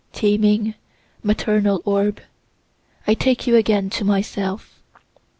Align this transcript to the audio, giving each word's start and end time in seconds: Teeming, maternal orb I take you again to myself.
Teeming, 0.13 0.73
maternal 1.21 1.79
orb 1.85 2.21
I 3.05 3.13
take 3.13 3.45
you 3.45 3.55
again 3.55 3.91
to 3.91 4.03
myself. 4.03 4.81